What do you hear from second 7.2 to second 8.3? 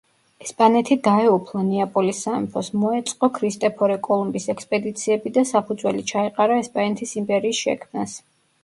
იმპერიის შექმნას.